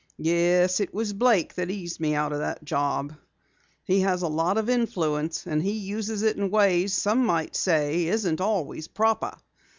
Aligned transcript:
"Yes, 0.17 0.79
it 0.79 0.95
was 0.95 1.13
Blake 1.13 1.53
that 1.53 1.69
eased 1.69 1.99
me 1.99 2.15
out 2.15 2.33
of 2.33 2.39
that 2.39 2.65
job. 2.65 3.13
He 3.83 3.99
has 3.99 4.23
a 4.23 4.27
lot 4.27 4.57
of 4.57 4.67
influence 4.67 5.45
and 5.45 5.61
he 5.61 5.73
uses 5.73 6.23
it 6.23 6.37
in 6.37 6.49
ways 6.49 6.91
some 6.95 7.23
might 7.23 7.55
say 7.55 8.07
isn't 8.07 8.41
always 8.41 8.87
proper. 8.87 9.33